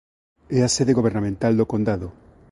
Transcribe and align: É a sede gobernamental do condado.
É 0.57 0.59
a 0.63 0.73
sede 0.75 0.97
gobernamental 0.99 1.53
do 1.59 1.69
condado. 1.73 2.07